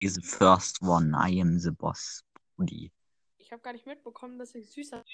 [0.00, 2.24] Is the first one, I am the boss,
[2.56, 2.90] Brudi.
[3.38, 5.04] Ich habe gar nicht mitbekommen, dass ich süßer.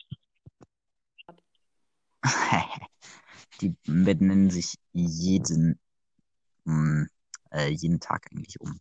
[3.60, 5.78] Die benennen sich jeden,
[6.64, 7.06] mh,
[7.50, 8.80] äh, jeden Tag eigentlich um.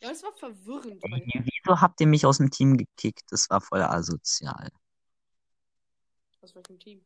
[0.00, 1.02] Ja, es war verwirrend.
[1.02, 3.24] Ey, wieso habt ihr mich aus dem Team gekickt?
[3.30, 4.70] Das war voll asozial.
[6.40, 7.04] aus welchem Team?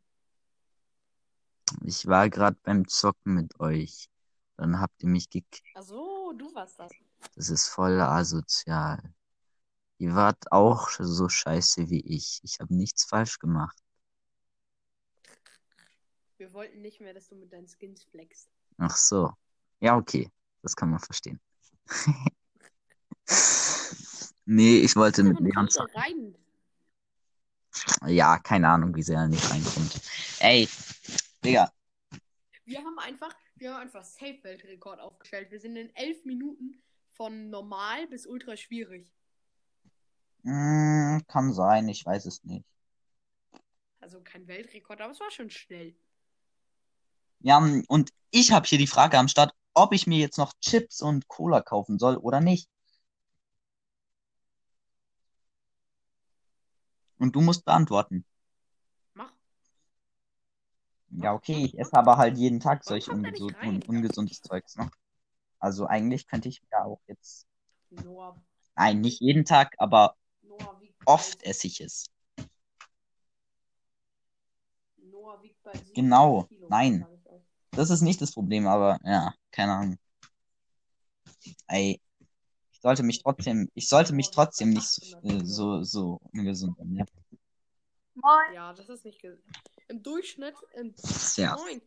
[1.84, 4.10] Ich war gerade beim Zocken mit euch.
[4.56, 5.62] Dann habt ihr mich gekickt.
[5.74, 6.92] Ach so, du warst das.
[7.34, 9.14] Das ist voll asozial.
[9.98, 12.40] Ihr wart auch so scheiße wie ich.
[12.42, 13.78] Ich habe nichts falsch gemacht.
[16.36, 18.50] Wir wollten nicht mehr, dass du mit deinen Skins flexst.
[18.76, 19.32] Ach so.
[19.80, 20.30] Ja, okay.
[20.60, 21.40] Das kann man verstehen.
[24.44, 25.94] nee, ich wollte mit Leon zocken.
[25.94, 26.34] rein?
[28.06, 30.00] Ja, keine Ahnung, wie sehr er nicht reinkommt.
[30.40, 30.68] Ey,
[31.44, 31.72] Digga.
[32.64, 35.50] Wir haben einfach, wir haben einfach Safe-Weltrekord aufgestellt.
[35.50, 39.10] Wir sind in elf Minuten von normal bis ultra schwierig.
[40.42, 42.64] Mm, kann sein, ich weiß es nicht.
[44.00, 45.94] Also kein Weltrekord, aber es war schon schnell.
[47.40, 51.02] Ja, und ich habe hier die Frage am Start, ob ich mir jetzt noch Chips
[51.02, 52.68] und Cola kaufen soll oder nicht.
[57.22, 58.24] Und du musst beantworten.
[59.14, 59.32] Mach.
[61.10, 63.80] Ja, okay, ich esse aber halt jeden Tag solch ungesund, rein?
[63.86, 64.90] ungesundes Zeugs, ne?
[65.60, 67.46] Also eigentlich könnte ich ja auch jetzt.
[67.90, 68.34] Noah,
[68.74, 70.74] Nein, nicht jeden Tag, aber Noah
[71.04, 72.06] oft esse ich es.
[74.96, 77.06] Noah wiegt bald 7 Genau, Kilo, nein.
[77.70, 79.98] Das ist nicht das Problem, aber ja, keine Ahnung.
[81.68, 82.00] Ey,
[82.82, 87.08] sollte mich trotzdem, ich sollte mich trotzdem nicht so, äh, so, so ungesund ernähren.
[88.14, 88.54] Moin.
[88.54, 89.38] Ja, das ist nicht ge
[89.88, 90.54] Im Durchschnitt.
[90.74, 90.94] Im
[91.36, 91.56] Ja.
[91.56, 91.80] Moin.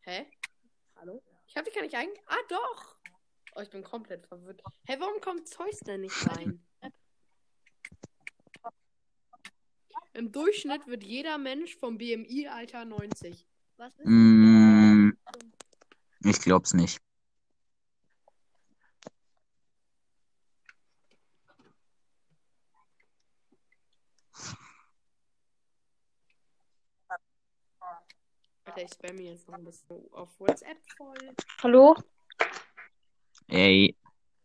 [0.00, 0.26] Hä?
[0.96, 1.22] Hallo?
[1.46, 2.08] Ich hab dich gar nicht ein.
[2.26, 2.96] Ah, doch!
[3.54, 4.62] Oh, ich bin komplett verwirrt.
[4.86, 6.64] Hä, warum kommt Zeus denn nicht rein?
[10.14, 13.46] Im Durchschnitt wird jeder Mensch vom BMI-Alter 90.
[13.76, 15.10] Was ist Mm,
[16.24, 16.98] ich glaub's nicht.
[28.80, 31.16] Ich spamme jetzt noch ein bisschen auf WhatsApp voll.
[31.62, 31.96] Hallo?
[33.48, 33.96] Ey,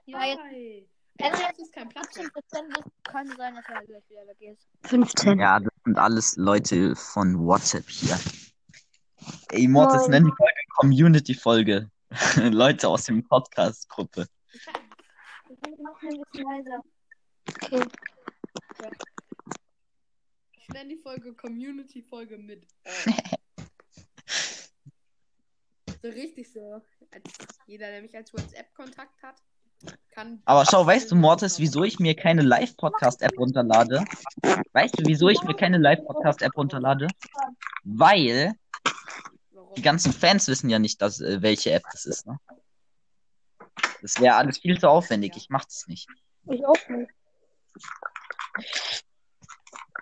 [0.05, 0.87] Ja, jetzt Hi.
[1.19, 2.27] Jetzt- Ey, jetzt ist kein Platz mehr.
[2.33, 4.67] 15 das kann sein, dass er gleich wieder weg ist.
[4.87, 5.39] 15.
[5.39, 8.17] ja, das sind alles Leute von WhatsApp hier.
[9.51, 11.91] Ey, Mortis, nenn die Folge Community-Folge.
[12.51, 14.25] Leute aus dem Podcast-Gruppe.
[15.61, 16.23] Okay.
[20.57, 22.65] Ich nenne die Folge Community-Folge mit.
[22.83, 22.91] Äh.
[26.03, 26.81] so richtig so.
[27.65, 29.35] Jeder, der mich als WhatsApp-Kontakt hat,
[30.11, 30.41] kann.
[30.45, 34.03] Aber schau, weißt du, Mortis, wieso ich mir keine Live-Podcast-App runterlade?
[34.73, 37.07] Weißt du, wieso ich mir keine Live-Podcast-App runterlade?
[37.83, 38.53] Weil
[39.77, 42.37] die ganzen Fans wissen ja nicht, dass, äh, welche App das ist, ne?
[44.01, 45.33] Das wäre alles viel zu aufwendig.
[45.37, 46.09] Ich mach das nicht.
[46.49, 47.11] Ich auch nicht.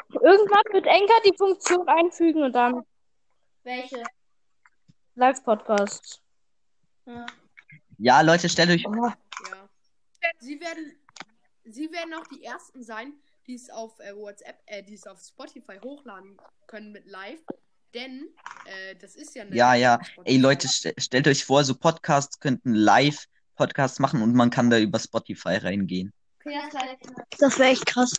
[0.09, 2.81] Irgendwann wird Enker die Funktion einfügen und dann.
[3.63, 4.03] Welche?
[5.15, 6.21] Live-Podcast.
[7.05, 7.25] Ja.
[7.97, 8.83] Ja, Leute, stellt euch.
[8.83, 9.17] Ja.
[10.39, 10.95] Sie werden,
[11.65, 13.13] sie werden auch die ersten sein,
[13.47, 17.41] die es auf äh, WhatsApp, äh, die es auf Spotify hochladen können mit Live.
[17.93, 18.29] Denn
[18.65, 19.99] äh, das ist ja eine Ja, ja.
[20.03, 20.29] Spotify.
[20.29, 24.79] Ey, Leute, st stellt euch vor, so Podcasts könnten Live-Podcasts machen und man kann da
[24.79, 26.13] über Spotify reingehen.
[27.39, 28.13] Das wäre echt krass.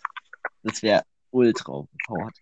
[0.62, 2.36] Das wäre ultra overpowered.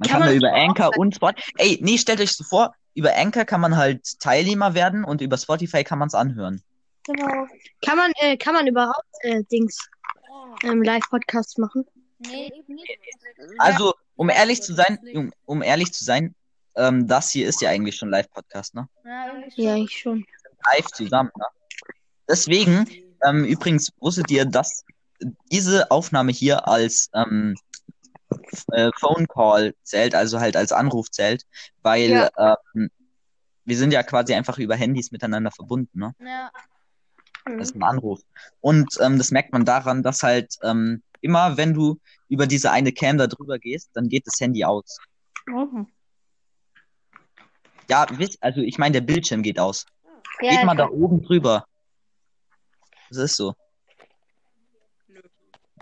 [0.00, 1.32] Man Kann kann, da man- über Anchor und Spot.
[1.58, 5.36] Ey, nee, stellt euch so vor, über Anchor kann man halt Teilnehmer werden und über
[5.36, 6.62] Spotify kann man es anhören.
[7.04, 7.46] Genau.
[7.84, 9.78] Kann man, äh, kann man überhaupt äh, Dings
[10.64, 11.84] ähm, Live-Podcasts machen?
[12.18, 12.98] Nee, eben nicht.
[13.58, 16.34] Also, um ehrlich zu sein, um, um ehrlich zu sein,
[16.76, 18.88] ähm, das hier ist ja eigentlich schon Live-Podcast, ne?
[19.56, 20.24] Ja, ich schon.
[20.72, 21.44] Live zusammen, ne?
[22.28, 22.86] Deswegen,
[23.26, 24.84] ähm, übrigens, wusstet ihr, dass
[25.50, 27.56] diese Aufnahme hier als ähm,
[28.72, 31.44] äh, Phone Call zählt, also halt als Anruf zählt,
[31.82, 32.90] weil ähm,
[33.64, 36.14] wir sind ja quasi einfach über Handys miteinander verbunden, ne?
[36.18, 36.50] Ja,
[37.44, 38.20] Das ist ein Anruf.
[38.60, 41.98] Und ähm, das merkt man daran, dass halt ähm, immer, wenn du
[42.28, 44.98] über diese eine Cam da drüber gehst, dann geht das Handy aus.
[45.46, 45.86] Mhm.
[47.88, 48.06] Ja,
[48.40, 49.84] also ich meine, der Bildschirm geht aus.
[50.40, 51.66] Ja, Geht mal da oben drüber.
[53.08, 53.54] Das ist so.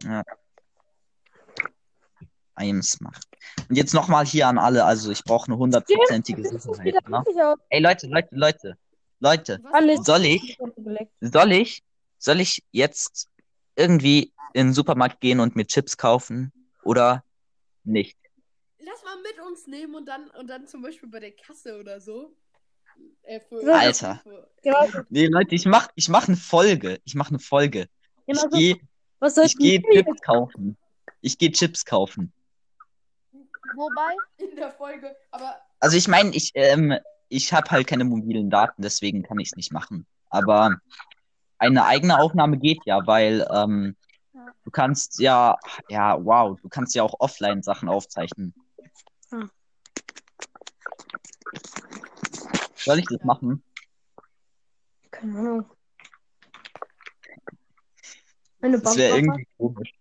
[0.05, 0.23] I
[2.59, 3.23] am smart.
[3.69, 7.09] Und jetzt nochmal hier an alle, also ich brauche eine hundertprozentige Sicherheit.
[7.09, 7.25] Ne?
[7.71, 8.79] Ey Leute, Leute, Leute,
[9.21, 10.59] Leute, Was soll ich,
[11.21, 11.83] soll ich,
[12.19, 13.29] soll ich jetzt
[13.77, 16.53] irgendwie in den Supermarkt gehen und mir Chips kaufen
[16.85, 17.25] oder
[17.85, 18.17] nicht?
[18.79, 22.01] Lass mal mit uns nehmen und dann und dann zum Beispiel bei der Kasse oder
[22.01, 22.33] so.
[23.23, 24.21] Äh, für, Alter.
[24.23, 27.01] Für, Genau, Nee, Leute, ich mach, ich mach eine Folge.
[27.05, 27.89] Ich mach eine Folge.
[28.27, 28.49] genau Ich so.
[28.49, 28.81] gehe
[29.21, 30.77] Was soll ich geh Chips kaufen.
[31.21, 32.33] Ich gehe Chips kaufen.
[33.75, 35.17] Wobei, in der Folge.
[35.31, 36.99] Aber Also ich meine, ich, ähm,
[37.29, 40.07] ich habe halt keine mobilen Daten, deswegen kann ich es nicht machen.
[40.31, 40.77] Aber
[41.59, 43.97] eine eigene Aufnahme geht ja, weil ähm,
[44.65, 48.55] du kannst ja, ja, wow, du kannst ja auch offline Sachen aufzeichnen.
[49.31, 49.51] Hm.
[52.77, 53.63] Soll ich das machen?
[55.11, 55.71] Keine Ahnung.
[58.61, 59.98] Eine Das wäre irgendwie komisch.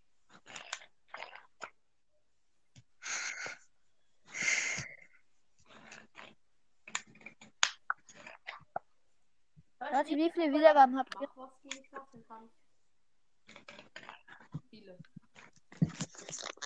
[9.92, 11.30] Leute, wie viele Wiedergaben habt ihr?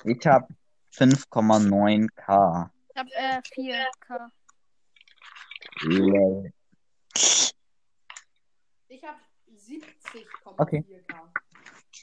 [0.03, 0.47] Ich habe
[0.93, 2.69] 5,9k.
[2.89, 4.31] Ich hab äh, 4K.
[5.83, 6.53] Lol.
[8.87, 9.19] Ich habe
[9.49, 10.53] 70,4k.
[10.57, 10.85] Okay.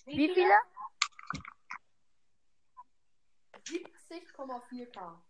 [0.07, 0.55] Wie viele?
[3.65, 5.21] 70,4k.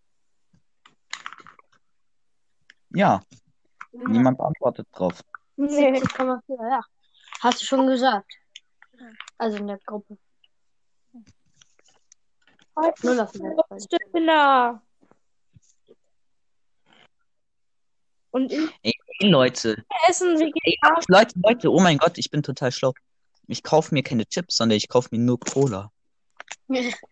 [2.90, 3.20] Ja,
[3.92, 5.22] niemand antwortet drauf.
[5.58, 6.80] Nee, das kann man ja, ja.
[7.40, 8.32] Hast du schon gesagt.
[9.36, 10.16] Also in der Gruppe.
[12.76, 13.28] Seite.
[13.80, 14.80] Spinner.
[18.30, 18.94] Und ich Hey
[19.30, 20.78] Leute, essen wir Ey,
[21.08, 22.92] Leute, Leute, oh mein Gott, ich bin total schlau.
[23.48, 25.90] Ich kaufe mir keine Chips, sondern ich kaufe mir nur Cola.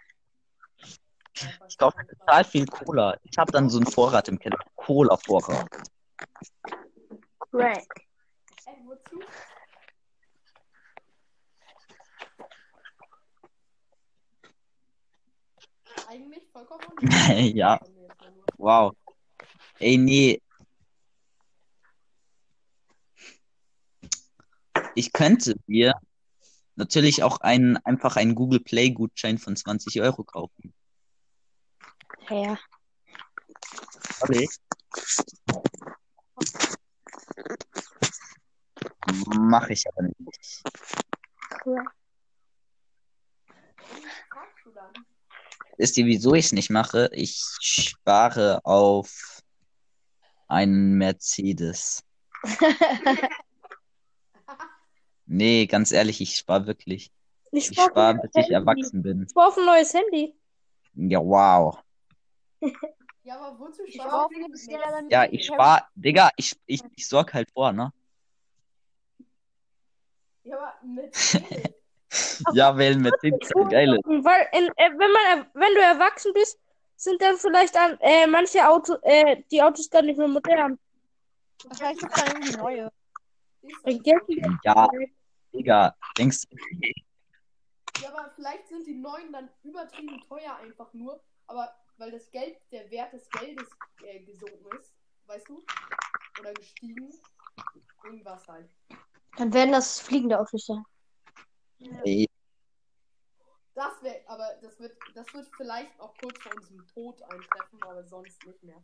[1.69, 3.19] Ich kaufe mir total viel Cola.
[3.25, 4.57] Ich habe dann so einen Vorrat im Keller.
[4.75, 5.69] Cola-Vorrat.
[7.51, 8.06] Crack.
[8.87, 9.21] Ey, wozu?
[16.09, 16.83] Eigentlich vollkommen
[17.57, 17.81] ja,
[18.59, 18.93] wow.
[19.81, 20.41] Ey, nee.
[24.95, 25.95] Ich könnte mir
[26.77, 30.73] natürlich auch einen, einfach einen Google Play-Gutschein von 20 Euro kaufen.
[32.31, 32.59] Ja.
[34.21, 34.49] Okay.
[39.39, 40.63] Mache ich aber nicht.
[44.75, 44.93] Dann?
[45.79, 47.11] Wisst ihr, wieso ich es nicht mache?
[47.13, 49.43] Ich spare auf
[50.49, 52.03] einen Mercedes.
[55.27, 57.11] Nee, ganz ehrlich, ich spare wirklich.
[57.51, 59.25] Ich Ich spare, bis ich erwachsen bin.
[59.29, 60.37] Ich brauche ein neues Handy.
[60.95, 61.83] Ja, wow.
[63.25, 65.13] Ja, aber wozu Ich leider nichts?
[65.13, 67.93] Ja, ich spare, Digga, ich, ich, ich sorg halt vor, ne?
[70.77, 71.75] Ja, aber Mercedes.
[72.53, 74.05] Ja, weil Mercedes halt geil ist.
[74.05, 76.59] Weil, in, äh, wenn man, er- wenn du erwachsen bist,
[76.97, 80.79] sind dann vielleicht an, äh, manche Auto, äh, die Autos gar nicht mehr modern.
[81.65, 82.93] Wahrscheinlich gibt es dann irgendwie neue.
[84.65, 84.89] Ja,
[85.53, 86.57] Digga, denkst du,
[88.03, 92.59] Ja, aber vielleicht sind die neuen dann übertrieben teuer einfach nur, aber weil das Geld,
[92.71, 93.69] der Wert des Geldes
[94.05, 94.95] äh, gesunken ist,
[95.27, 95.65] weißt du?
[96.41, 97.13] Oder gestiegen.
[98.05, 98.69] Irgendwas halt.
[99.37, 100.85] Dann werden das fliegende Autos sein.
[102.05, 102.27] ey,
[103.75, 108.03] Das wäre, aber das wird, das wird vielleicht auch kurz vor unserem Tod eintreffen, aber
[108.05, 108.83] sonst nicht mehr.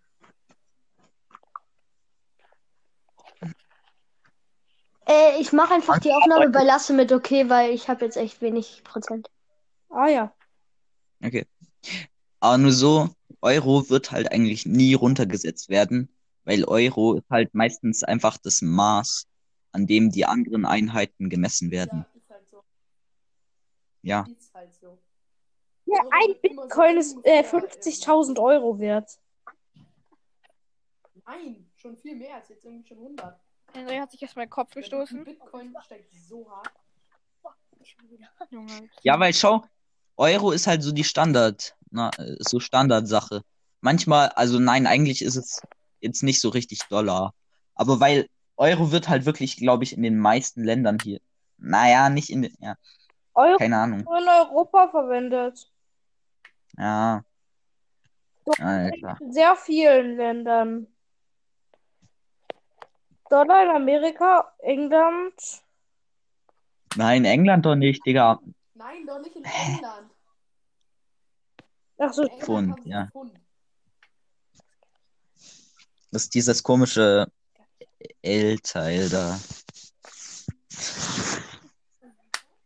[5.08, 8.40] Äh, ich mache einfach die Aufnahme bei Lasse mit okay, weil ich habe jetzt echt
[8.42, 9.28] wenig Prozent.
[9.88, 10.34] Ah ja.
[11.24, 11.46] okay.
[12.40, 13.08] Aber nur so,
[13.40, 16.08] Euro wird halt eigentlich nie runtergesetzt werden,
[16.44, 19.26] weil Euro ist halt meistens einfach das Maß,
[19.72, 22.04] an dem die anderen Einheiten gemessen werden.
[22.04, 22.64] Ja, ist halt so.
[24.02, 24.26] Ja.
[24.38, 24.98] Ist halt so.
[25.86, 29.18] Ja, Euro ein Bitcoin ist äh, ungefähr, 50.000 Euro wert.
[31.26, 33.40] Nein, schon viel mehr als jetzt irgendwie schon 100.
[33.74, 35.24] Henry hat sich erstmal den Kopf gestoßen.
[35.24, 36.70] Bitcoin steigt so hart.
[39.02, 39.64] Ja, weil schau,
[40.16, 43.42] Euro ist halt so die Standard, na, äh, so Standardsache.
[43.80, 45.60] Manchmal, also nein, eigentlich ist es
[46.00, 47.34] jetzt nicht so richtig Dollar.
[47.74, 51.20] Aber weil Euro wird halt wirklich, glaube ich, in den meisten Ländern hier.
[51.58, 52.76] Naja, nicht in den, ja,
[53.34, 54.00] Euro keine Ahnung.
[54.00, 55.70] in Europa verwendet.
[56.76, 57.24] Ja.
[58.58, 59.16] Alter.
[59.20, 60.86] In sehr vielen Ländern.
[63.30, 65.34] Dollar in Amerika, England.
[66.96, 68.40] Nein, England doch nicht, Digga.
[68.74, 70.10] Nein, doch nicht in England.
[71.98, 73.06] Ach so, Pfund, ja.
[73.12, 73.32] Pfund.
[76.10, 77.26] Das ist dieses komische
[78.22, 79.38] L-Teil da.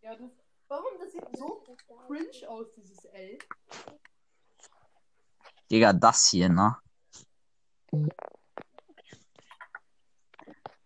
[0.02, 0.30] Ja, das,
[0.68, 0.98] warum?
[1.00, 1.64] Das sieht so
[2.06, 3.38] cringe aus, dieses L.
[5.70, 6.76] Digga, das hier, ne?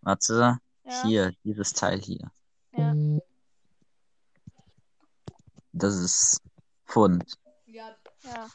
[0.00, 1.02] Warte, Ja.
[1.02, 2.30] hier, dieses Teil hier.
[2.72, 2.94] Ja.
[5.72, 6.40] Das ist
[6.86, 7.38] Pfund.
[7.66, 8.48] Ja, Ja.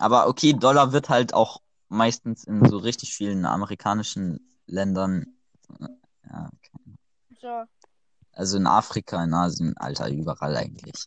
[0.00, 5.26] Aber okay, Dollar wird halt auch meistens in so richtig vielen amerikanischen Ländern.
[5.78, 5.88] äh,
[6.30, 6.96] Ja, okay.
[7.40, 7.64] So.
[8.32, 11.06] Also in Afrika, in Asien, Alter, überall eigentlich.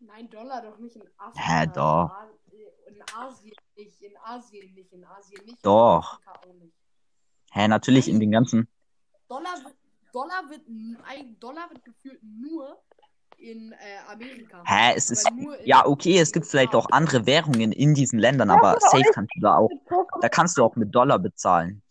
[0.00, 1.60] nein, Dollar doch nicht in Afrika.
[1.60, 2.10] Hä, doch.
[2.86, 5.64] In Asien nicht, in Asien nicht, in Asien nicht.
[5.64, 6.18] Doch.
[6.20, 6.74] In Afrika auch nicht.
[7.52, 8.68] Hä, natürlich in den ganzen.
[9.28, 9.76] Dollar wird,
[10.12, 10.62] Dollar wird,
[11.40, 12.82] Dollar wird gefühlt nur
[13.44, 13.76] in äh,
[14.10, 14.62] Amerika.
[14.66, 15.28] Hä, es ist.
[15.64, 19.40] Ja, okay, es gibt vielleicht auch andere Währungen in diesen Ländern, aber safe kannst du
[19.40, 19.70] da auch.
[20.20, 21.82] Da kannst du auch mit Dollar bezahlen.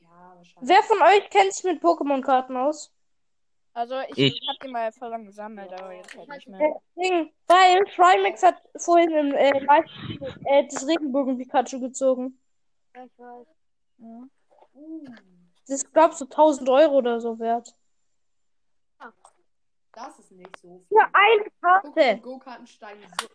[0.00, 0.68] Ja, wahrscheinlich.
[0.70, 2.92] Wer von euch kennt sich mit Pokémon-Karten aus?
[3.72, 4.48] Also ich, Ich.
[4.48, 6.80] hab die mal voll lang gesammelt, aber jetzt halt nicht mehr.
[6.96, 9.84] Ding, weil Trimax hat vorhin im äh, Live
[10.44, 12.38] äh, das Regenbogen-Pikachu gezogen.
[12.94, 13.42] Ja.
[13.98, 15.04] Uh,
[15.66, 17.74] Das ist, glaub so 1000 Euro oder so wert.
[20.00, 20.98] Das ist nicht so viel.
[20.98, 22.20] Für eine Karte.
[22.22, 23.26] Go-Karten steigen so.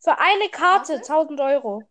[0.00, 1.10] Für eine Karte Was ist?
[1.10, 1.82] 1000 Euro.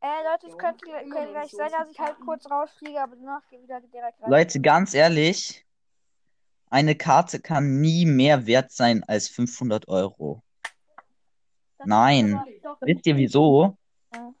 [0.00, 3.64] Äh, Leute, es könnte, gleich sein, dass ich halt kurz rausfliege, aber danach gehe ich
[3.64, 4.30] wieder direkt rein.
[4.30, 5.64] Leute, ganz ehrlich,
[6.70, 10.42] eine Karte kann nie mehr wert sein als 500 Euro.
[11.78, 12.40] Das Nein.
[12.80, 13.76] Wisst ihr wieso?
[14.12, 14.34] Ja.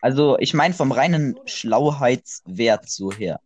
[0.00, 3.40] Also, ich meine vom reinen Schlauheitswert so her.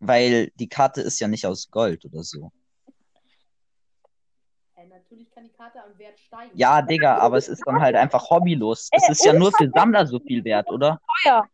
[0.00, 2.50] Weil die Karte ist ja nicht aus Gold oder so.
[4.76, 6.56] Äh, natürlich kann die Karte am Wert steigen.
[6.56, 8.88] Ja, Digga, aber es ist dann halt einfach hobbylos.
[8.92, 11.00] Es ist ja nur für Sammler so viel wert, oder?
[11.22, 11.46] Teuer.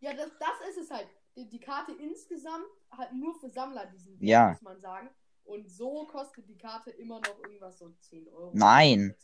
[0.00, 1.08] Ja, das, das ist es halt.
[1.36, 4.48] Die, die Karte insgesamt hat nur für Sammler diesen Wert, Ja.
[4.50, 5.08] muss man sagen.
[5.44, 8.50] Und so kostet die Karte immer noch irgendwas so 10 Euro.
[8.52, 9.14] Nein.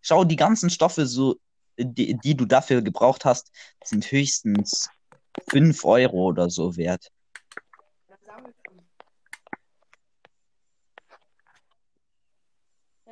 [0.00, 1.36] Schau, die ganzen Stoffe, so,
[1.76, 3.50] die, die du dafür gebraucht hast,
[3.84, 4.88] sind höchstens
[5.50, 7.10] 5 Euro oder so wert.
[8.08, 8.82] Dann sagen wir fünf.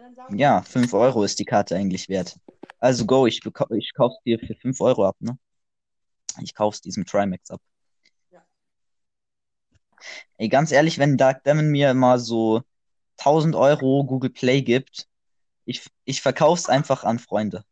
[0.01, 2.39] Ja, dann sagen wir Ja, 5 Euro ist die Karte eigentlich wert.
[2.79, 3.41] Also go, ich,
[3.71, 5.39] ich kauf's dir für 5 Euro ab, ne?
[6.43, 7.61] Ich kauf's diesem Trimax ab.
[8.31, 8.43] Ja.
[10.39, 12.63] Ey, ganz ehrlich, wenn Dark Demon mir mal so
[13.19, 15.07] 1000 Euro Google Play gibt,
[15.67, 17.65] ich, ich verkauf's einfach an Freunde.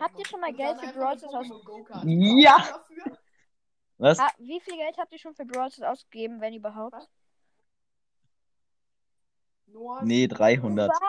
[0.00, 2.84] Habt ihr schon mal Geld für Brawl Stars aus- Pokémon Go-Karten Ja.
[3.98, 4.18] Was?
[4.18, 6.96] Ah, wie viel Geld habt ihr schon für Brawl Stars ausgegeben, wenn überhaupt?
[9.66, 10.90] Noah, Nee, 300.
[10.90, 11.00] Was?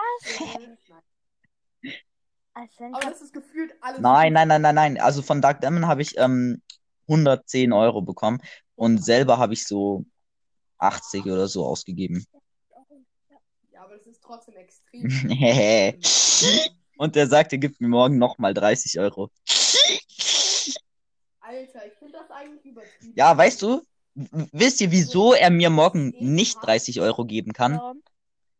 [2.79, 3.99] Aber das ist gefühlt alles.
[3.99, 4.97] Nein, nein, nein, nein, nein.
[4.99, 6.61] Also von Dark Demon habe ich ähm,
[7.07, 8.39] 110 Euro bekommen
[8.75, 10.05] und selber habe ich so
[10.77, 12.25] 80 oder so ausgegeben.
[13.71, 15.09] Ja, aber das ist trotzdem extrem.
[15.29, 15.99] Hehe.
[16.97, 19.29] Und der sagt, er gibt mir morgen nochmal 30 Euro.
[21.41, 23.13] Alter, ich finde das eigentlich übertrieben.
[23.17, 23.81] Ja, weißt du,
[24.13, 27.81] wisst ihr, wieso er mir morgen nicht 30 Euro geben kann?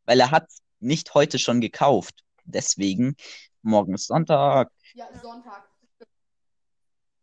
[0.06, 2.24] Weil er hat nicht heute schon gekauft.
[2.44, 3.16] Deswegen,
[3.62, 4.72] morgen ist Sonntag.
[4.94, 5.64] Ja, Sonntag.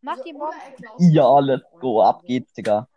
[0.05, 0.59] Also, ihr oder morgen?
[0.99, 2.89] Ja, let's go, ab geht's, Digga.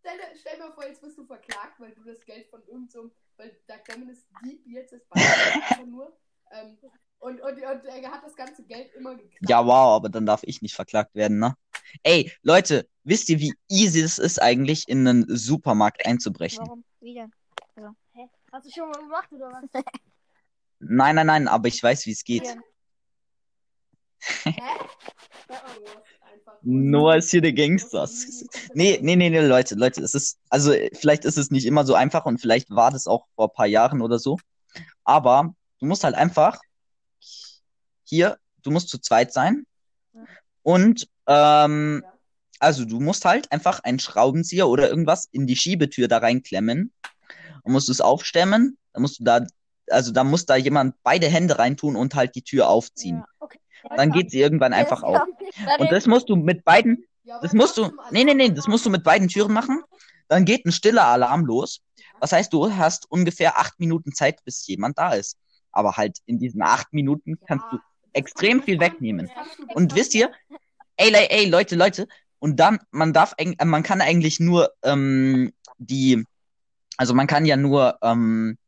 [0.00, 2.88] Stell, dir- stell dir vor, jetzt wirst du verklagt, weil du das Geld von irgendeinem,
[2.88, 5.20] so, weil Dark Demon ist Dieb jetzt ist Beispiel
[5.54, 6.16] einfach nur.
[6.52, 6.76] Ähm,
[7.18, 9.48] und, und, und er hat das ganze Geld immer geklaut.
[9.48, 11.56] Ja, wow, aber dann darf ich nicht verklagt werden, ne?
[12.02, 16.66] Ey, Leute, wisst ihr, wie easy es ist eigentlich, in einen Supermarkt einzubrechen?
[16.66, 16.84] Warum?
[17.00, 17.32] Wie denn?
[17.76, 17.90] Also?
[18.56, 19.84] Hast du schon mal gemacht oder was?
[20.78, 22.44] Nein, nein, nein, aber ich weiß, wie es geht.
[22.44, 22.54] Ja.
[24.44, 24.52] Hä?
[26.62, 28.08] Noah ist hier der Gangster.
[28.72, 31.94] Nee, nee, nee, nee, Leute, Leute, es ist, also vielleicht ist es nicht immer so
[31.94, 34.38] einfach und vielleicht war das auch vor ein paar Jahren oder so.
[35.04, 36.58] Aber du musst halt einfach
[38.04, 39.66] hier, du musst zu zweit sein.
[40.62, 42.06] Und ähm,
[42.58, 46.90] also du musst halt einfach einen Schraubenzieher oder irgendwas in die Schiebetür da reinklemmen.
[47.66, 48.78] Und musst du es aufstemmen.
[48.92, 49.40] Dann musst du da,
[49.90, 53.18] also da muss da jemand beide Hände reintun und halt die Tür aufziehen.
[53.18, 53.58] Ja, okay.
[53.96, 55.20] Dann geht sie irgendwann einfach auf.
[55.78, 57.04] Und das musst du mit beiden,
[57.42, 59.82] das musst du, nee, nee, nee, das musst du mit beiden Türen machen.
[60.28, 61.80] Dann geht ein stiller Alarm los.
[62.20, 65.36] Das heißt, du hast ungefähr acht Minuten Zeit, bis jemand da ist.
[65.70, 67.78] Aber halt in diesen acht Minuten kannst du
[68.12, 69.30] extrem viel wegnehmen.
[69.74, 70.30] Und wisst ihr,
[70.96, 72.08] Ey, le- ey, Leute, Leute.
[72.38, 76.24] Und dann, man darf, man kann eigentlich nur ähm, die,
[76.96, 78.58] also man kann ja nur ähm,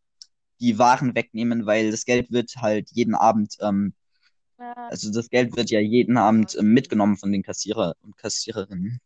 [0.61, 3.95] die Waren wegnehmen, weil das Geld wird halt jeden Abend, ähm,
[4.57, 9.01] also das Geld wird ja jeden Abend ähm, mitgenommen von den Kassierer und Kassiererinnen.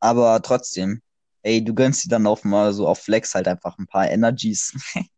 [0.00, 1.02] Aber trotzdem,
[1.42, 4.74] ey, du gönnst dir dann auch mal so auf Flex halt einfach ein paar Energies.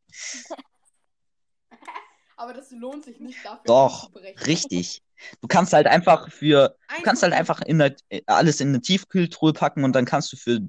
[2.37, 3.63] Aber das lohnt sich nicht dafür.
[3.65, 4.11] Doch.
[4.47, 5.03] Richtig.
[5.41, 7.39] Du kannst halt einfach für, du kannst halt 1%.
[7.39, 10.61] einfach in der, alles in eine Tiefkühltruhe packen und dann kannst du für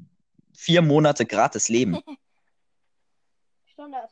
[0.58, 2.02] vier Monate gratis leben.
[3.74, 4.12] Standard.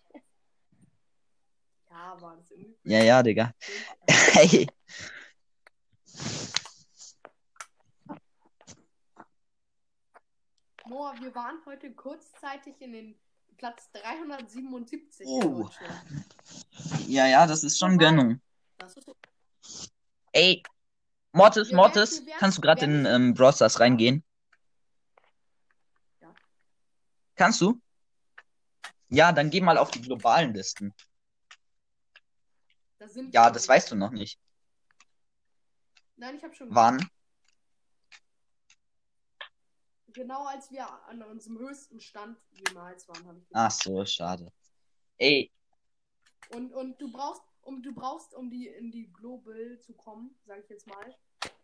[1.89, 2.75] Ja, war das irgendwie.
[2.83, 3.53] Ja, ja, Digga.
[4.09, 4.67] Hey.
[10.87, 13.15] Noah, wir waren heute kurzzeitig in den
[13.57, 15.63] Platz 377 in Oh.
[15.63, 16.25] Deutschland.
[17.07, 18.41] Ja, ja, das ist schon Gönnung.
[20.33, 20.61] Ey,
[21.31, 24.23] Mortis, Mortis, kannst du gerade in ähm, Brawl Stars reingehen?
[26.21, 26.33] Ja.
[27.35, 27.81] Kannst du?
[29.09, 30.93] Ja, dann geh mal auf die globalen Listen.
[32.97, 34.39] da sind Ja, das weißt du noch nicht.
[36.15, 36.73] Nein, ich habe schon.
[36.73, 37.07] Wann?
[40.07, 43.83] Genau als wir an unserem höchsten Stand jemals waren, habe ich Ach gesagt.
[43.83, 44.53] so, schade.
[45.17, 45.51] Ey,
[46.51, 50.61] Und, und du brauchst, um du brauchst, um die in die Global zu kommen, sage
[50.61, 51.15] ich jetzt mal,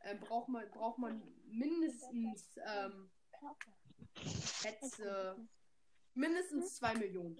[0.01, 3.11] äh, braucht man braucht man mindestens ähm,
[4.63, 5.33] äh,
[6.13, 7.37] mindestens 2 Millionen.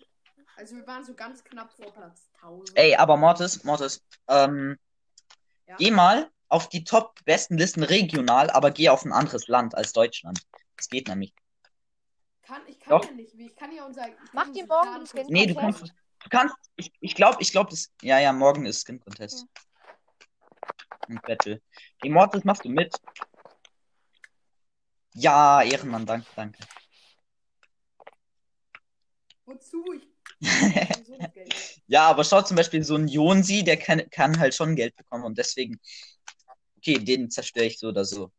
[0.55, 2.77] Also wir waren so ganz knapp vor Platz 1000.
[2.77, 4.77] ey, aber Mortis, Mortis, ähm,
[5.67, 5.75] Ja.
[5.77, 9.93] geh mal auf die top besten Listen regional, aber geh auf ein anderes Land als
[9.93, 10.41] Deutschland.
[10.75, 11.33] Das geht nämlich.
[12.41, 13.05] Kann, ich kann Doch.
[13.05, 13.35] ja nicht.
[13.35, 14.07] Ich kann ja unser.
[14.33, 17.51] Mach die morgen Daten den Skin Nee, du kannst, du kannst, ich, ich glaube, ich
[17.51, 19.45] glaube, das, ja, ja, morgen ist Skin Contest.
[21.07, 21.61] Ein Battle.
[22.03, 22.99] Die Mortis machst du mit?
[25.13, 26.63] Ja, Ehrenmann, danke, danke.
[29.49, 29.83] Wozu?
[31.33, 31.53] Geld.
[31.87, 35.23] Ja, aber schau zum Beispiel so ein Jonsi, der kann, kann halt schon Geld bekommen
[35.23, 35.79] und deswegen,
[36.77, 38.31] okay, den zerstöre ich so oder so.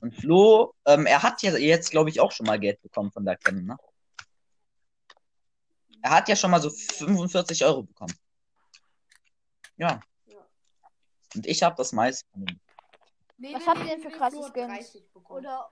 [0.00, 3.24] Und Flo, ähm, er hat ja jetzt, glaube ich, auch schon mal Geld bekommen von
[3.24, 3.76] der Canon, ne?
[6.02, 8.14] Er hat ja schon mal so 45 Euro bekommen.
[9.76, 10.00] Ja.
[10.26, 10.46] Ja.
[11.34, 12.60] Und ich habe das meiste von ihm.
[13.38, 14.92] Nee, Was nee, habt ihr denn für nee, krasse Flo hat Skins?
[14.92, 15.38] 30 bekommen.
[15.38, 15.70] Oder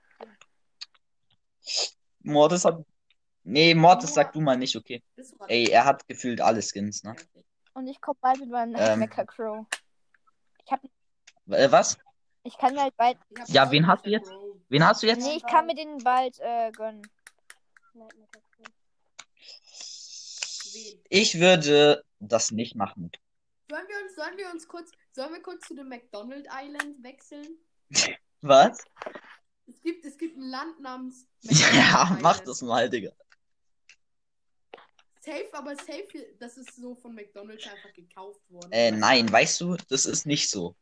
[2.24, 2.84] Mortis hat.
[3.44, 5.02] Nee, Mortis sag du mal nicht, okay.
[5.48, 7.14] Ey, er hat gefühlt alle Skins, ne?
[7.74, 8.98] Und ich komme bald mit meinem Ähm.
[9.00, 9.66] Mecha Crow.
[10.64, 10.80] Ich hab
[11.50, 11.98] Äh, was?
[12.42, 13.18] ich kann mir halt bald.
[13.48, 14.30] Ja, wen hast du jetzt?
[14.68, 15.24] Wen hast du jetzt?
[15.26, 17.02] Nee, ich kann mir den bald äh, gönnen.
[21.08, 23.10] Ich würde das nicht machen.
[23.70, 27.46] Sollen wir uns, sollen wir uns kurz, sollen wir kurz zu dem McDonald Island wechseln?
[28.40, 28.84] Was?
[29.66, 32.48] Es gibt, es gibt ein Land namens Ja, McDonald mach Island.
[32.48, 33.12] das mal, Digga.
[35.24, 38.70] Safe, aber safe, das ist so von McDonalds einfach gekauft worden.
[38.72, 40.76] Äh, nein, weißt du, das ist nicht so.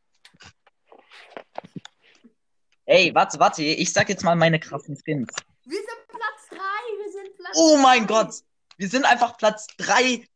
[2.85, 5.29] Ey, warte, warte, ich sag jetzt mal meine krassen Skins.
[5.63, 8.23] Wir sind Platz 3, wir sind Platz Oh mein drei.
[8.23, 8.35] Gott,
[8.75, 10.27] wir sind einfach Platz 3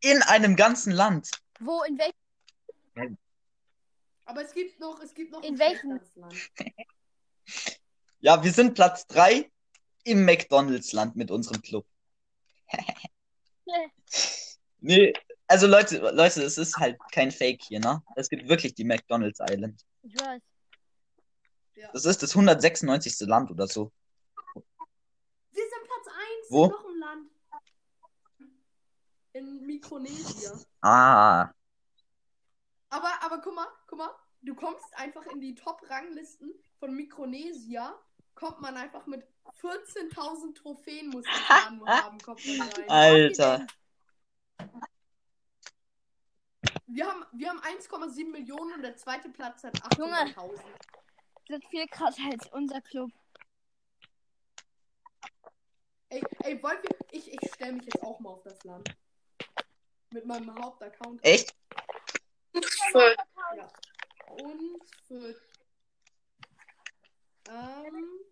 [0.00, 1.30] in einem ganzen Land.
[1.60, 3.16] Wo, in welchem?
[4.26, 6.00] Aber es gibt noch, es gibt noch In welchem?
[8.20, 9.50] Ja, wir sind Platz 3
[10.04, 11.86] im McDonalds-Land mit unserem Club.
[14.80, 15.12] Nee,
[15.48, 18.02] also Leute, Leute, es ist halt kein Fake hier, ne?
[18.14, 19.80] Es gibt wirklich die McDonalds Island.
[20.02, 20.42] Ich weiß.
[21.74, 21.90] Ja.
[21.92, 23.20] Das ist das 196.
[23.26, 23.90] Land oder so.
[24.54, 24.62] Wir
[25.52, 26.64] sind Platz 1 Wo?
[26.64, 27.30] in noch ein Land.
[29.32, 30.52] In Mikronesia.
[30.80, 31.50] Ah,
[32.88, 34.10] Aber, aber guck mal, guck mal,
[34.42, 37.94] du kommst einfach in die Top-Ranglisten von Mikronesia.
[38.36, 39.26] Kommt man einfach mit
[39.62, 42.90] 14.000 Trophäen, muss ich sagen, haben, kommt man rein.
[42.90, 43.66] Alter.
[46.86, 50.60] Wir haben, wir haben 1,7 Millionen und der zweite Platz hat 800.000.
[51.48, 53.10] Sind viel krasser als unser Club.
[56.10, 56.96] Ey, ey, wollen wir.
[57.10, 58.94] Ich, ich stelle mich jetzt auch mal auf das Land.
[60.12, 61.24] Mit meinem Hauptaccount.
[61.24, 61.56] echt?
[62.94, 63.68] Ja.
[64.28, 65.34] Und für.
[67.48, 68.25] Ähm.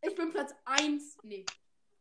[0.00, 1.18] Ich bin Platz 1.
[1.22, 1.44] Nee.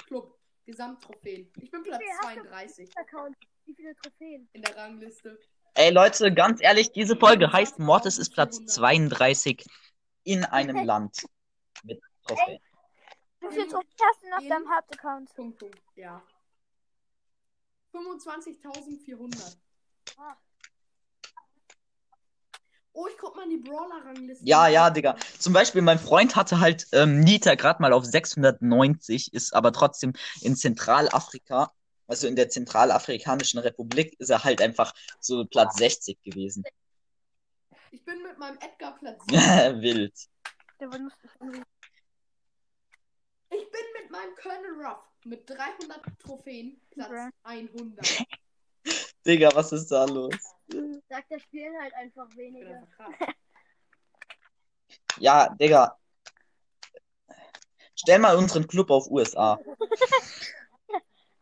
[0.06, 0.38] Club.
[0.66, 1.52] Gesamttrophäen.
[1.62, 3.36] Ich bin Platz Okay, hast du- 32 Account.
[3.66, 4.50] Wie viele Trophäen?
[4.54, 5.40] in der Rangliste.
[5.76, 9.66] Ey Leute, ganz ehrlich, diese Folge heißt Mortis ist Platz 32
[10.24, 11.26] in einem Land
[11.84, 12.60] mit Trophäen.
[13.40, 15.34] Wie viele Trophäen hast du noch deinem Hauptaccount?
[15.36, 15.80] Punkt, Punkt.
[15.96, 16.22] Ja.
[17.94, 19.58] 25.400.
[23.00, 24.44] Oh, ich guck mal man die Brawler-Rangliste.
[24.46, 25.16] Ja, ja, Digga.
[25.38, 30.14] Zum Beispiel, mein Freund hatte halt ähm, Nita gerade mal auf 690, ist aber trotzdem
[30.42, 31.72] in Zentralafrika,
[32.08, 36.64] also in der Zentralafrikanischen Republik, ist er halt einfach so Platz 60 gewesen.
[37.92, 39.82] Ich bin mit meinem Edgar Platz 7.
[39.82, 40.14] Wild.
[40.80, 41.30] Der war lustig.
[41.40, 41.62] irgendwie.
[43.50, 47.30] Ich bin mit meinem Colonel Ruff mit 300 Trophäen Platz Okay.
[47.44, 48.26] 100.
[49.28, 50.57] Digga, was ist da los?
[51.10, 52.88] Sagt der spielen halt einfach weniger.
[55.20, 55.98] Ja, Digga.
[57.96, 59.60] Stell mal unseren Club auf USA.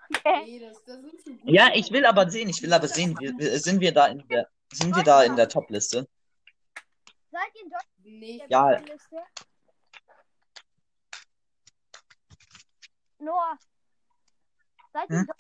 [0.08, 0.46] Okay.
[0.46, 1.50] Nee, das, das sind zu gut.
[1.50, 4.96] Ja, ich will aber sehen, ich will aber sehen, sind wir da in der, sind
[4.96, 6.08] wir da in der Top-Liste?
[7.32, 8.70] Seid ihr in Deutschland Nee, ich- Ja.
[8.78, 9.18] Liste?
[13.18, 13.58] Noah.
[14.94, 15.32] Seid ihr in Hm?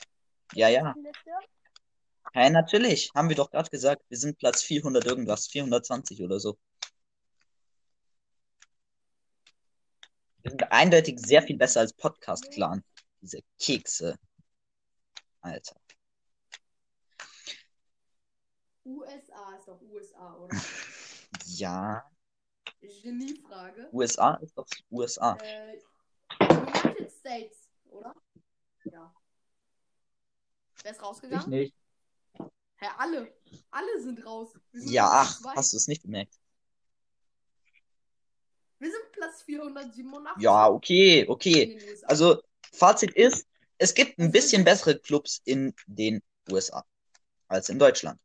[0.54, 0.96] Ja, ja.
[2.36, 2.40] Liste?
[2.40, 3.12] Ja, natürlich.
[3.16, 4.04] Haben wir doch gerade gesagt.
[4.10, 6.58] Wir sind Platz 400 irgendwas, 420 oder so.
[10.42, 12.84] Wir sind eindeutig sehr viel besser als Podcast-Clan.
[13.22, 14.18] Diese Kekse.
[15.42, 15.76] Alter.
[18.86, 20.56] USA ist doch USA, oder?
[21.48, 22.10] Ja.
[22.80, 23.90] Geniefrage.
[23.92, 25.38] USA ist doch USA.
[25.42, 25.80] Äh,
[26.40, 28.16] United States, oder?
[28.86, 29.14] Ja.
[30.84, 31.50] Wer ist Ich rausgegangen?
[31.50, 31.76] nicht.
[32.86, 33.34] Hä, alle.
[33.72, 34.54] Alle sind raus.
[34.72, 35.56] Sind Ja, ach, zwei.
[35.56, 36.40] hast du es nicht bemerkt?
[38.80, 40.44] Wir sind Platz 487.
[40.44, 41.80] Ja, okay, okay.
[42.04, 42.42] Also,
[42.74, 46.22] Fazit ist, es gibt ein bisschen bessere Clubs in den
[46.52, 46.86] USA
[47.48, 48.20] als in Deutschland.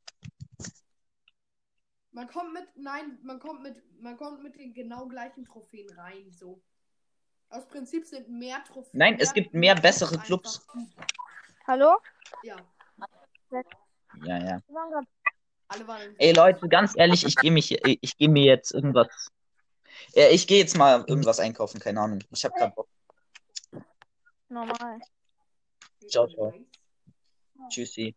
[2.13, 6.31] Man kommt mit, nein, man kommt mit, man kommt mit den genau gleichen Trophäen rein,
[6.33, 6.61] so.
[7.49, 8.99] Aus Prinzip sind mehr Trophäen.
[8.99, 10.67] Nein, es gibt mehr bessere Clubs.
[11.67, 11.97] Hallo?
[12.43, 12.57] Ja,
[14.25, 14.63] Ja, ja.
[16.19, 19.09] Ey Leute, ganz ehrlich, ich gehe mich, ich gehe mir jetzt irgendwas.
[20.15, 22.21] Ja, ich gehe jetzt mal irgendwas einkaufen, keine Ahnung.
[22.31, 22.89] Ich habe gerade Bock.
[24.49, 25.01] Normal.
[26.09, 26.53] Ciao, ciao.
[27.69, 28.17] Tschüssi.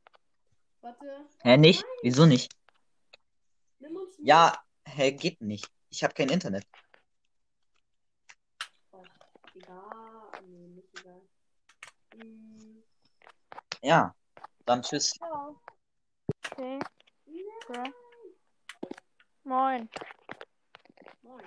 [0.82, 1.86] Warte, Hä, nicht?
[2.02, 2.52] Wieso nicht?
[3.80, 4.28] nimm uns mit.
[4.28, 5.70] Ja, hä, geht nicht.
[5.90, 6.66] Ich habe kein Internet.
[8.92, 9.04] Oh,
[9.54, 10.42] egal.
[10.48, 11.22] Nee, nicht egal.
[12.16, 12.84] Hm,
[13.82, 14.16] Ja,
[14.66, 15.12] dann tschüss.
[15.12, 15.62] Ciao.
[16.54, 16.80] Okay.
[17.68, 17.94] okay.
[19.44, 19.90] Moin.
[21.24, 21.44] moin.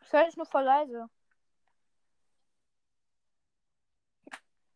[0.00, 1.10] Ich höre dich nur voll leise.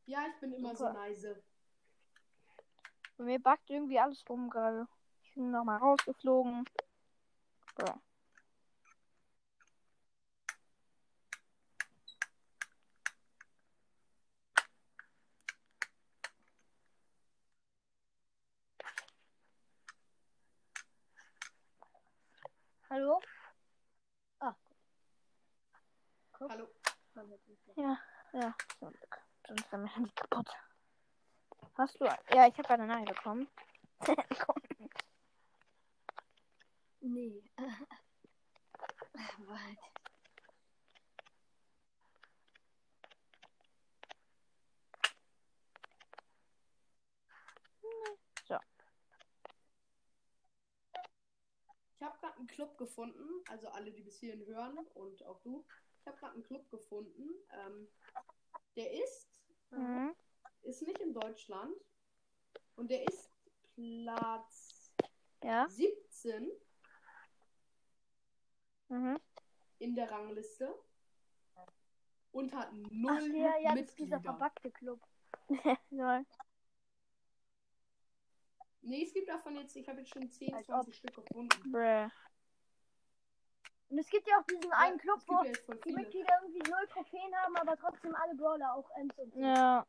[0.05, 0.93] Ja, ich bin immer so Super.
[0.93, 1.43] leise.
[3.17, 4.87] Bei mir backt irgendwie alles rum gerade.
[5.23, 6.67] Ich bin nochmal rausgeflogen.
[7.79, 7.99] Ja.
[22.97, 23.21] Hallo?
[26.41, 26.67] Hallo.
[27.77, 27.99] Ja,
[28.33, 28.55] ja.
[28.81, 30.49] Sonst wäre mein Handy kaputt.
[31.75, 32.07] Hast du.
[32.07, 33.49] Ja, ich habe eine Nein bekommen.
[34.47, 34.63] Komm.
[37.03, 37.45] Nee.
[39.47, 39.97] Warte.
[51.99, 55.65] Ich habe gerade einen Club gefunden, also alle, die bis hierhin hören und auch du.
[56.01, 57.31] Ich habe gerade einen Club gefunden.
[57.53, 57.89] Ähm,
[58.77, 59.27] der ist,
[59.71, 60.15] Mhm.
[60.63, 61.75] ist nicht in Deutschland
[62.77, 63.31] und der ist
[63.75, 64.93] Platz
[65.43, 65.67] Ja.
[65.69, 66.51] 17
[68.89, 69.19] Mhm.
[69.79, 70.73] in der Rangliste
[72.33, 74.21] und hat null Ach ja, ja, das ist dieser Mitglieder.
[74.21, 75.01] verbackte Club.
[75.91, 76.25] Lol.
[78.83, 81.73] Nee, es gibt davon jetzt, ich habe jetzt schon 10, Als 20 Stück gefunden.
[81.73, 82.09] Bruh.
[83.89, 85.53] Und es gibt ja auch diesen einen Club, wo ja
[85.85, 85.93] die.
[85.93, 89.41] Mitglieder irgendwie null Trophäen haben, aber trotzdem alle Brawler auch Ems und so.
[89.41, 89.87] Ja.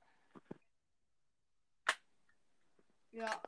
[3.11, 3.41] Ja,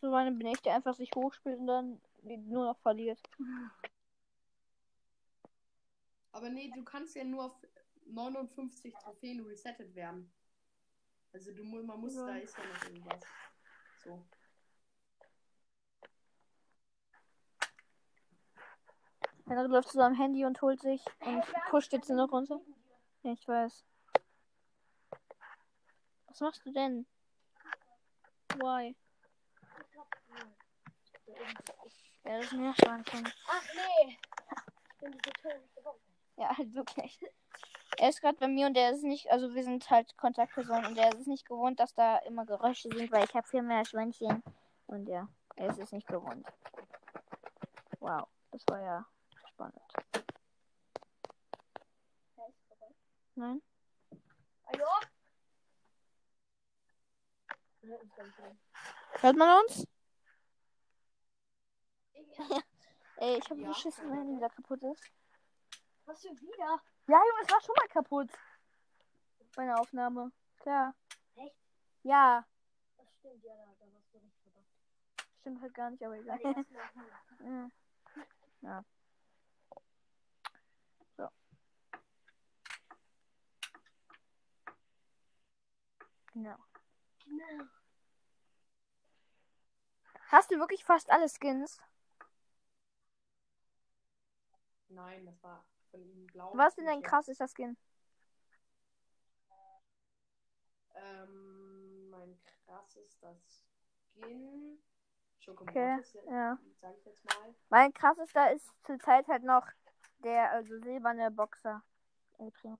[0.00, 3.20] So eine bin ich, der einfach sich hochspielt und dann nur noch verliert.
[6.30, 7.56] aber nee, du kannst ja nur auf
[8.04, 10.32] 59 Trophäen resettet werden.
[11.32, 12.26] Also du man muss, Ja.
[12.26, 13.22] da ist ja noch irgendwas.
[14.04, 14.24] So.
[19.48, 22.60] Er läuft zu seinem Handy und holt sich und pusht jetzt noch runter.
[23.22, 23.84] Ja, ich weiß.
[26.26, 27.06] Was machst du denn?
[28.56, 28.96] Why?
[32.24, 33.32] Ja, das ist ein Meerschweinchen.
[33.48, 34.18] Ach nee.
[34.90, 36.00] Ich bin diese Bombe.
[36.36, 37.20] Ja, halt wirklich.
[37.98, 40.98] Er ist gerade bei mir und er ist nicht, also wir sind halt Kontaktpersonen und
[40.98, 44.42] er ist nicht gewohnt, dass da immer Geräusche sind, weil ich habe viel mehr Schweinchen.
[44.86, 46.46] Und ja, er ist es nicht gewohnt.
[48.00, 49.06] Wow, das war ja
[49.56, 49.80] spannend.
[53.36, 53.62] Nein?
[54.66, 54.84] Hallo?
[59.20, 59.86] Hört man uns?
[63.18, 64.16] Ey, ich habe Ja, Schiss, wenn ja.
[64.16, 65.10] Handy wieder kaputt ist.
[66.04, 66.80] Was für wieder?
[67.08, 68.30] Ja, Junge, es war schon mal kaputt.
[69.56, 70.32] Meine Aufnahme.
[70.58, 70.94] Klar.
[71.36, 71.56] Echt?
[72.02, 72.44] Ja,
[72.98, 74.68] Das stimmt, ja, da, da warst du recht verdammt.
[75.40, 76.38] stimmt halt gar nicht, aber egal.
[77.40, 77.70] Ja.
[78.62, 78.84] ja.
[86.36, 86.58] Genau.
[87.24, 87.64] Genau.
[90.28, 91.80] Hast du wirklich fast alle Skins?
[94.90, 96.50] Nein, das war von ihm blau.
[96.52, 97.78] Was ist denn dein krassester Skin?
[100.94, 103.34] Ähm, mein krassester
[104.14, 104.78] Skin.
[105.58, 105.98] Okay,
[106.30, 106.58] ja.
[106.82, 107.54] sag ich jetzt mal.
[107.70, 109.66] Mein krassester ist zurzeit halt noch
[110.18, 111.82] der also silberne Boxer.
[112.36, 112.78] Primo.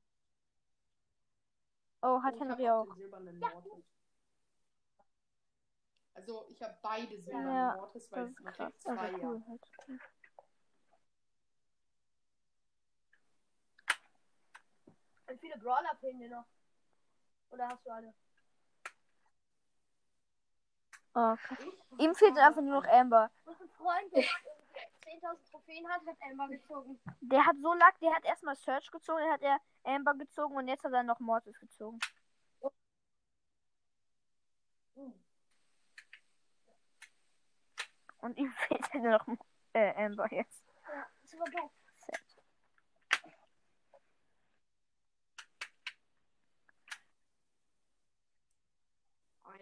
[2.07, 2.85] Oh, hat ich Henry auch.
[2.85, 3.85] Den silbernen Mortis.
[6.14, 8.57] Also, ich habe beide silbernen Ja, Mortis, weil Das ist krass.
[8.57, 9.49] kriegt Also zwei, cool ja.
[9.49, 10.01] halt.
[15.27, 16.45] Wie viele Brawler fehlen dir noch?
[17.51, 18.14] Oder hast du alle?
[21.14, 21.59] Oh, krass.
[21.99, 23.33] Ihm fehlt einfach nur noch Amber.
[23.45, 24.12] Was ein Freund,
[25.66, 26.98] 10.000 Trophäen hat, hat Emma gezogen.
[27.20, 30.68] Der hat so Lack, der hat erstmal Search gezogen, dann hat er Amber gezogen und
[30.68, 31.98] jetzt hat er noch Mortis gezogen.
[38.18, 39.26] Und ihm fehlt halt noch
[39.72, 40.64] äh, Amber jetzt.
[40.88, 41.70] Ja, war doof.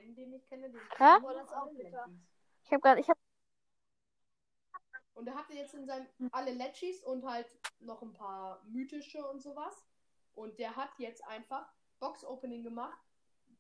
[0.05, 1.17] einen, den ich kenne, den Hä?
[2.65, 3.21] Ich habe gerade, ich habe
[5.15, 7.47] Und er hatte jetzt in seinem alle Letchis und halt
[7.81, 9.87] noch ein paar mythische und sowas.
[10.35, 12.99] Und der hat jetzt einfach Box-Opening gemacht,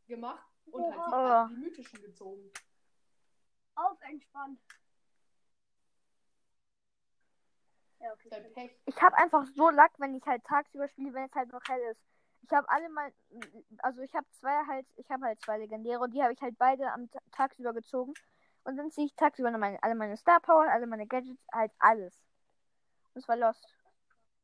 [0.06, 1.54] gemacht und halt die, Oh.
[1.54, 2.50] die mythischen gezogen.
[3.76, 4.60] Auf entspannt.
[8.00, 8.76] Ja, okay.
[8.86, 11.80] Ich habe einfach so Lack, wenn ich halt tagsüber spiele, wenn es halt noch hell
[11.90, 12.00] ist.
[12.42, 13.10] Ich habe alle mal,
[13.78, 16.58] also ich habe zwei halt, ich habe halt zwei legendäre und die habe ich halt
[16.58, 18.12] beide am Ta- tagsüber gezogen.
[18.64, 22.18] Und dann ziehe ich tagsüber meine, alle meine Star Power, alle meine Gadgets, halt alles.
[23.12, 23.66] Und es war lost.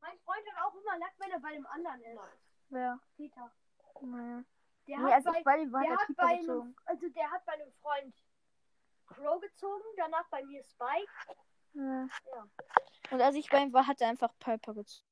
[0.00, 2.20] Mein Freund hat auch immer Lack, wenn er bei dem anderen ist.
[2.68, 3.00] Wer?
[3.16, 3.50] Peter.
[4.02, 4.44] Nee.
[4.86, 7.52] Der Nee, hat also bei, bei war der hat bei einem, also der hat bei
[7.52, 8.14] einem Freund
[9.06, 11.10] Crow gezogen, danach bei mir Spike.
[11.74, 12.06] Ja.
[12.06, 12.48] Ja.
[13.10, 15.09] Und als ich bei ihm war, hat er einfach Piper gezogen.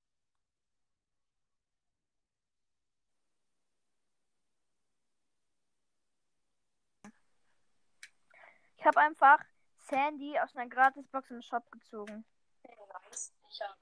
[8.79, 9.45] Ich habe einfach
[9.89, 12.25] Sandy aus einer Gratisbox im Shop gezogen.
[12.63, 13.77] Ich hab.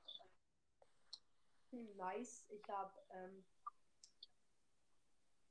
[1.70, 2.46] Hm, nice.
[2.48, 2.96] Ich hab.
[3.11, 3.44] Ähm,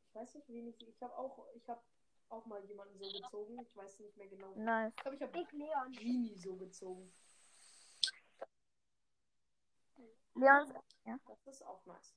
[0.08, 0.88] ich weiß nicht, wen ich.
[0.88, 1.45] Ich habe auch.
[1.53, 1.81] Ich habe
[2.29, 3.60] auch mal jemanden so gezogen.
[3.62, 4.55] Ich weiß nicht mehr genau.
[4.55, 4.93] Nice.
[4.95, 5.91] Ich glaube, ich habe Ich Leon.
[5.91, 7.13] Genie so gezogen.
[10.34, 10.73] Leon,
[11.27, 12.13] Das ist auch nice.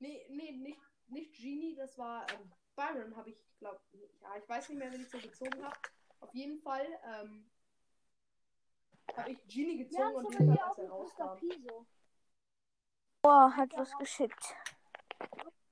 [0.00, 4.70] Nee, nee, nicht, nicht Genie, das war ähm, Byron, habe ich, glaube ja, ich weiß
[4.70, 5.78] nicht mehr, wen ich so gezogen habe.
[6.20, 7.50] Auf jeden Fall ähm,
[9.16, 11.38] habe ich Genie Ja, gezogen das und den als er rauskam.
[13.22, 14.54] Oh, hat was geschickt.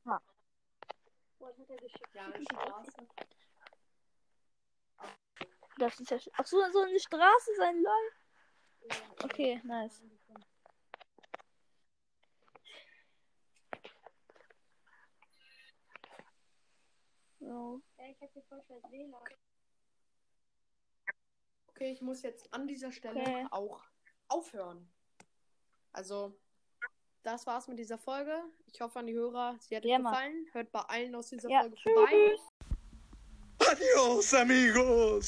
[0.05, 0.21] Boah,
[1.39, 2.15] das hat er geschickt.
[2.15, 3.09] Ja, eine Straße.
[5.79, 8.13] Das ist ja Ach so, so eine Straße sein Lol.
[9.25, 10.03] Okay, nice.
[17.39, 17.81] So.
[17.97, 19.23] Ja, ich hab hier voll schwer WLAN.
[21.79, 23.47] Okay, ich muss jetzt an dieser Stelle Okay.
[23.53, 23.81] auch
[24.27, 24.91] aufhören.
[25.93, 26.37] Also,
[27.23, 28.35] das war's mit dieser Folge.
[28.67, 30.13] Ich hoffe an die Hörer, sie hat euch Ja, Mann.
[30.13, 30.47] gefallen.
[30.51, 32.37] Hört bei allen aus dieser Ja, Folge vorbei.
[33.61, 35.27] Adios, amigos.